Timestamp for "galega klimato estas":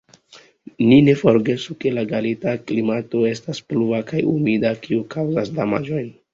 2.13-3.63